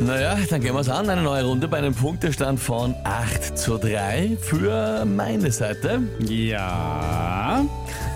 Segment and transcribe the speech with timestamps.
[0.00, 1.10] Naja, dann gehen wir es an.
[1.10, 6.00] Eine neue Runde bei einem Punktestand von 8 zu 3 für meine Seite.
[6.20, 7.62] Ja,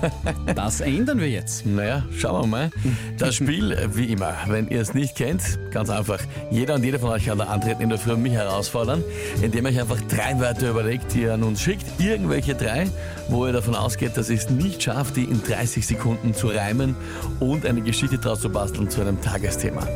[0.54, 1.64] das ändern wir jetzt.
[1.64, 2.70] Naja, schauen wir mal.
[3.16, 6.20] Das Spiel, wie immer, wenn ihr es nicht kennt, ganz einfach.
[6.50, 9.02] Jeder und jede von euch kann da antreten in der Früh mich herausfordern,
[9.40, 11.86] indem ihr euch einfach drei Wörter überlegt, die ihr an uns schickt.
[11.98, 12.88] Irgendwelche drei,
[13.28, 16.94] wo ihr davon ausgeht, dass ihr es nicht schafft, die in 30 Sekunden zu reimen
[17.40, 19.86] und eine Geschichte draus zu basteln zu einem Tagesthema.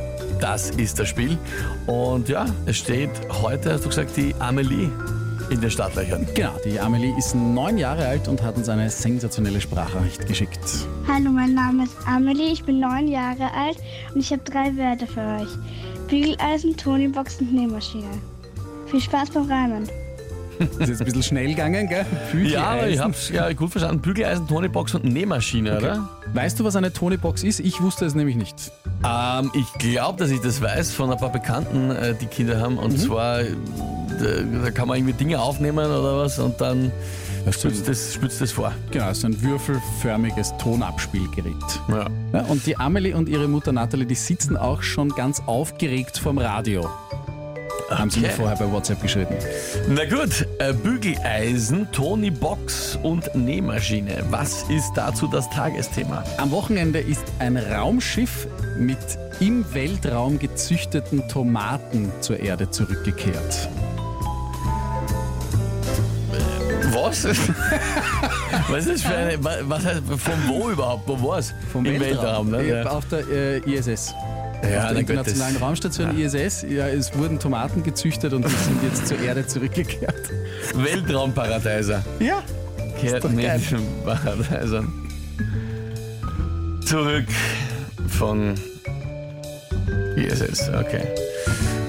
[0.44, 1.38] Das ist das Spiel.
[1.86, 4.90] Und ja, es steht heute, hast du gesagt, die Amelie
[5.48, 6.26] in den Startlöchern.
[6.34, 10.60] Genau, die Amelie ist neun Jahre alt und hat uns eine sensationelle Sprachnachricht geschickt.
[11.08, 13.78] Hallo, mein Name ist Amelie, ich bin neun Jahre alt
[14.14, 16.08] und ich habe drei Wörter für euch.
[16.08, 18.20] Bügeleisen, Tonybox und Nähmaschine.
[18.84, 19.88] Viel Spaß beim Reimen.
[20.78, 22.04] Ist jetzt ein bisschen schnell gegangen, gell?
[22.45, 23.04] Ja, aber ich Bügeleisen.
[23.04, 24.00] hab's ja gut verstanden.
[24.00, 26.09] Bügeleisen, Tonybox und Nähmaschine, oder?
[26.32, 27.60] Weißt du, was eine Tonybox ist?
[27.60, 28.73] Ich wusste es nämlich nicht.
[29.04, 32.79] Ähm, ich glaube, dass ich das weiß von ein paar Bekannten, äh, die Kinder haben.
[32.79, 33.46] Und zwar, äh,
[34.62, 36.90] da, kann man irgendwie Dinge aufnehmen oder was und dann
[37.51, 38.73] spitzt das, spitzt das vor.
[38.90, 41.54] Genau, es ist ein würfelförmiges Tonabspielgerät.
[41.88, 42.07] Ja.
[42.32, 46.38] Ja, und die Amelie und ihre Mutter Natalie, die sitzen auch schon ganz aufgeregt vorm
[46.38, 46.88] Radio.
[47.90, 48.36] Haben sie mir Okay.
[48.36, 49.36] vorher bei WhatsApp geschrieben.
[49.88, 54.24] Na gut, äh, Bügeleisen, Tonybox und Nähmaschine.
[54.30, 56.24] Was ist dazu das Tagesthema?
[56.38, 58.46] Am Wochenende ist ein Raumschiff
[58.78, 58.98] mit
[59.40, 63.68] im Weltraum gezüchteten Tomaten zur Erde zurückgekehrt.
[66.92, 67.25] Was?
[68.69, 69.42] was ist das für eine.
[69.44, 71.02] wa- Was heißt, von wo überhaupt?
[71.06, 71.52] Wo war's?
[71.72, 72.58] Vom Im Weltraum, ne?
[72.62, 72.86] Äh, Ja.
[72.91, 74.14] Auf der äh, ISS.
[74.70, 76.66] Ja, auf der internationalen Raumstation ISS.
[76.69, 80.31] Ja, es wurden Tomaten gezüchtet und die sind jetzt zur Erde zurückgekehrt.
[80.75, 82.04] Weltraumparadeiser.
[82.20, 82.43] Ja.
[83.00, 83.60] Kehrt doch mit geil.
[83.70, 84.92] den Paradeisern
[86.84, 87.26] zurück
[88.09, 88.54] von
[90.16, 90.69] ISS.
[90.69, 91.02] Okay.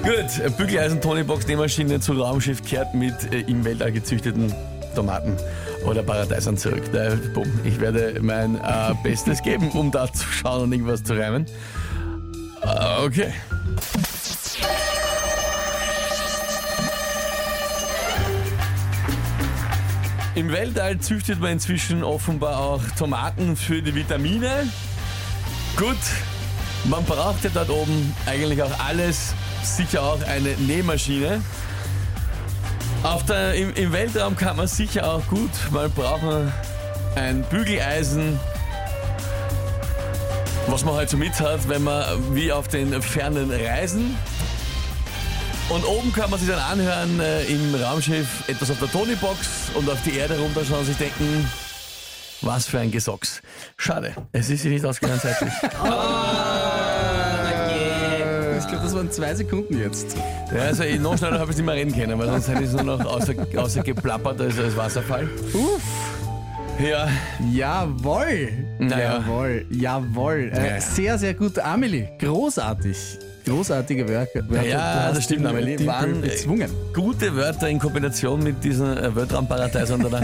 [0.02, 4.52] Gut, Bügeleisen, Tonybox, Nähmaschine zu Raumschiff kehrt mit äh, im Weltall gezüchteten
[4.94, 5.36] Tomaten
[5.84, 6.82] oder Paradeisern zurück.
[6.92, 7.48] Da, bumm.
[7.64, 11.46] Ich werde mein äh, Bestes geben, um da zu schauen und irgendwas zu reimen.
[12.66, 13.32] Äh, okay.
[20.34, 24.68] Im Weltall züchtet man inzwischen offenbar auch Tomaten für die Vitamine.
[25.76, 25.96] Gut,
[26.84, 31.40] man braucht ja dort oben eigentlich auch alles, sicher auch eine Nähmaschine.
[33.02, 36.52] Auf der, im, Im Weltraum kann man sicher auch gut mal brauchen
[37.14, 38.38] ein Bügeleisen,
[40.68, 42.04] was man halt so mit hat, wenn man
[42.34, 44.16] wie auf den fernen Reisen.
[45.68, 49.90] Und oben kann man sich dann anhören äh, im Raumschiff etwas auf der Tonybox und
[49.90, 51.50] auf die Erde runterschauen und sich denken,
[52.42, 53.40] was für ein Gesocks.
[53.76, 55.52] Schade, es ist sich nicht ausgegangen zeitlich.
[58.58, 60.16] Ich glaube, das waren zwei Sekunden jetzt.
[60.52, 62.68] Ja, also ich- noch schneller habe ich nicht mehr reden können, weil sonst hätte ich
[62.68, 65.28] es nur noch außer, außer geplappert als, als Wasserfall.
[65.52, 65.80] Uff.
[66.78, 67.08] Ja,
[67.52, 68.48] Jawohl.
[68.78, 69.18] Naja.
[69.26, 69.64] Jawohl.
[69.70, 70.50] Jawohl.
[70.54, 70.80] Äh, Ja.
[70.80, 71.58] Sehr, sehr gut.
[71.58, 73.18] Amelie, großartig.
[73.46, 74.44] Großartige Werke.
[74.48, 74.66] Wörter.
[74.66, 75.86] ja, das stimmt, Amelie.
[75.86, 76.68] Waren bezwungen.
[76.92, 80.20] gute Wörter in Kombination mit diesen äh, Weltraumparadeisern da.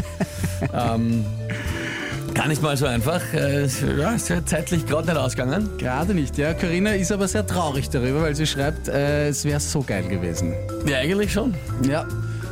[0.95, 1.25] ähm,
[2.35, 3.21] gar nicht mal so einfach.
[3.33, 3.67] Äh,
[3.99, 5.69] ja, ist ja zeitlich gerade nicht ausgegangen.
[5.79, 6.53] Gerade nicht, ja.
[6.53, 10.53] Corinna ist aber sehr traurig darüber, weil sie schreibt, äh, es wäre so geil gewesen.
[10.87, 11.55] Ja, eigentlich schon.
[11.89, 12.05] Ja,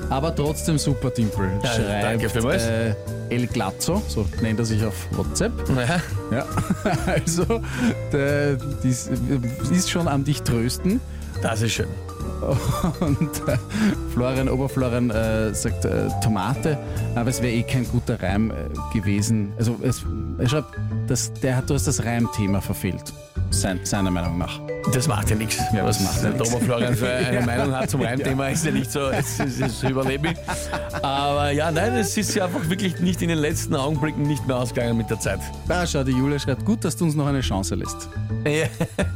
[0.08, 1.50] aber trotzdem super Timpel.
[1.64, 2.64] Ja, Schreibt, danke vielmals.
[2.64, 2.94] Äh,
[3.30, 5.52] El Glazzo, so nennt er sich auf WhatsApp.
[5.68, 6.00] Ja.
[6.36, 6.44] Ja,
[7.06, 7.60] also,
[8.12, 9.08] der, dies
[9.70, 11.00] ist schon am dich trösten.
[11.42, 11.88] Das ist schön.
[13.00, 13.56] Und äh,
[14.12, 16.78] Florian Oberflorian äh, sagt äh, Tomate,
[17.14, 18.54] aber es wäre eh kein guter Reim äh,
[18.98, 19.52] gewesen.
[19.58, 20.04] Also es,
[20.38, 20.74] er schreibt,
[21.06, 23.12] dass der hat, du hast das Reimthema verfehlt,
[23.50, 24.58] sein, seiner Meinung nach.
[24.92, 25.58] Das macht ja nichts.
[25.72, 26.52] Ja, was macht der nichts.
[26.52, 30.36] Oberflorian für eine Meinung hat zum Reimthema, ist ja nicht so, es ist, ist überlebig.
[31.02, 34.56] Aber ja, nein, es ist ja einfach wirklich nicht in den letzten Augenblicken nicht mehr
[34.56, 35.40] ausgegangen mit der Zeit.
[35.68, 38.08] Ah, schau, die Julia schreibt, gut, dass du uns noch eine Chance lässt.
[38.44, 38.66] Ja.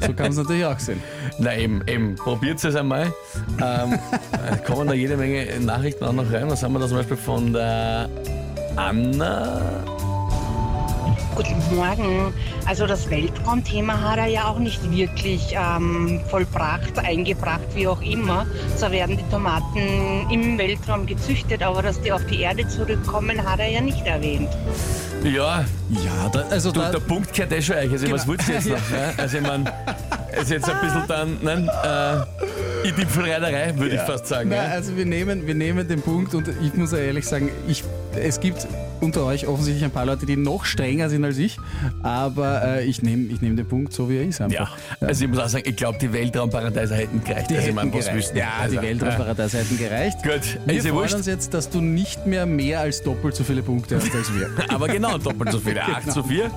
[0.01, 1.03] So kann es natürlich auch sehen.
[1.39, 2.15] Na eben, eben.
[2.17, 3.13] Probiert es einmal.
[3.61, 6.51] Ähm, äh, kommen da jede Menge Nachrichten auch noch rein.
[6.51, 8.09] Was haben wir da zum Beispiel von der
[8.77, 9.94] Anna?
[11.35, 12.33] Guten Morgen.
[12.67, 18.47] Also das Weltraumthema hat er ja auch nicht wirklich ähm, vollbracht, eingebracht, wie auch immer.
[18.77, 23.59] So werden die Tomaten im Weltraum gezüchtet, aber dass die auf die Erde zurückkommen, hat
[23.59, 24.49] er ja nicht erwähnt.
[25.25, 27.91] Ja, Ja, da, also du, da, der Punkt kehrt eh schon euch.
[27.91, 28.33] Also, was Genau.
[28.33, 28.91] willst du jetzt noch?
[28.91, 29.13] Ja?
[29.17, 29.73] Also, ich meine,
[30.33, 34.51] es ist jetzt ein bisschen dann, nein, äh, in die Pfreinerei, würde ich fast sagen.
[34.51, 34.63] Na, ja.
[34.73, 37.83] also wir nehmen, wir nehmen den Punkt und ich muss ja ehrlich sagen, ich,
[38.15, 38.67] es gibt
[39.05, 41.59] unter euch offensichtlich ein paar Leute, die noch strenger sind als ich,
[42.03, 44.77] aber äh, ich nehme ich nehm den Punkt so, wie er ist Ja, einfach.
[45.01, 47.51] also ich muss auch sagen, ich glaube, die Weltraumparadeiser hätten gereicht.
[47.51, 48.15] Die also hätten gereicht.
[48.15, 48.37] wüssten.
[48.39, 50.23] Ja, also, die Weltraumparadiese hätten gereicht.
[50.23, 51.15] Gut, Wir ist ja freuen wurscht.
[51.15, 54.51] uns jetzt, dass du nicht mehr mehr als doppelt so viele Punkte hast als wir.
[54.69, 55.83] Aber genau, doppelt so viele.
[55.85, 56.51] 8 zu 4.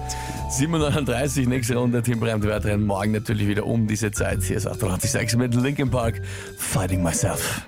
[0.50, 2.02] 739, nächste Runde.
[2.02, 2.86] Team Brand Wertrennen.
[2.86, 4.44] Morgen natürlich wieder um diese Zeit.
[4.44, 6.22] Hier ist 886 mit Linkin Park.
[6.58, 7.68] Fighting Myself.